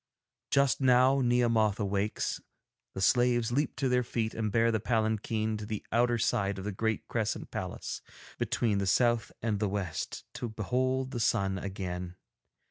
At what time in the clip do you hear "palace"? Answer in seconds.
7.51-8.01